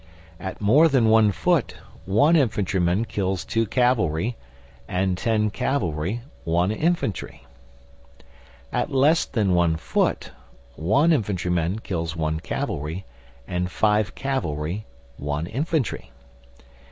[0.39, 4.35] At more than one foot one infantry man kills two cavalry,
[4.87, 7.45] and ten cavalry one infantry.
[8.71, 10.31] At less than one foot
[10.75, 13.05] one infantry man kills one cavalry,
[13.47, 14.87] and five cavalry
[15.17, 16.09] one infantry.